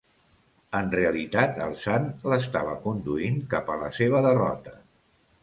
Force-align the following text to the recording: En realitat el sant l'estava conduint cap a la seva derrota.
En 0.77 0.87
realitat 0.93 1.59
el 1.65 1.75
sant 1.81 2.07
l'estava 2.33 2.73
conduint 2.87 3.39
cap 3.53 3.71
a 3.75 3.79
la 3.85 3.93
seva 4.01 4.25
derrota. 4.29 4.77